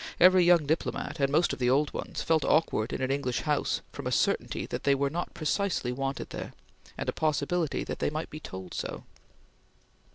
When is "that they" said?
4.65-4.95, 7.83-8.09